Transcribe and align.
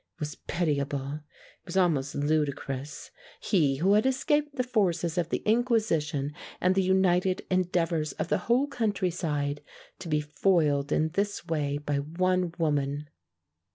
It 0.15 0.21
was 0.21 0.33
pitiable, 0.47 1.17
it 1.19 1.65
was 1.65 1.77
almost 1.77 2.15
ludicrous; 2.15 3.11
he 3.39 3.75
who 3.75 3.93
had 3.93 4.07
escaped 4.07 4.55
the 4.55 4.63
forces 4.63 5.15
of 5.15 5.29
the 5.29 5.43
inquisition 5.45 6.33
and 6.59 6.73
the 6.73 6.81
united 6.81 7.45
endeavours 7.51 8.13
of 8.13 8.27
the 8.29 8.39
whole 8.49 8.65
countryside, 8.65 9.61
to 9.99 10.07
be 10.09 10.19
foiled 10.19 10.91
in 10.91 11.09
this 11.09 11.45
way 11.45 11.77
by 11.77 11.97
one 11.99 12.51
woman. 12.57 13.09